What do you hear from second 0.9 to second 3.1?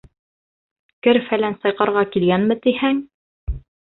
Кер-фәлән сайҡарға килгәнме, тиһәң.